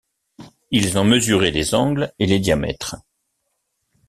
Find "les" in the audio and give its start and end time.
1.51-1.75, 2.25-2.39